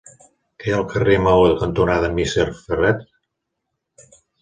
[0.63, 2.95] Què hi ha al carrer Maó cantonada Misser Ferrer?